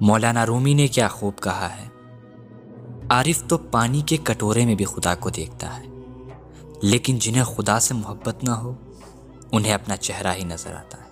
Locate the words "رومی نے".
0.46-0.86